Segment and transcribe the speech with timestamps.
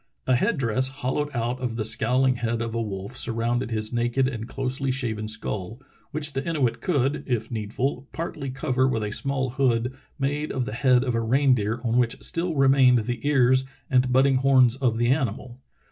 [0.25, 4.27] A head dress hollowed out of the scowling head of a wolf surrounded his naked
[4.27, 9.51] and closely shaven skull, which the Inuit could, if needful, partly cover with a small
[9.51, 14.11] hood made of the head of a reindeer on which still remained the ears and
[14.11, 15.61] budding horns of the animal."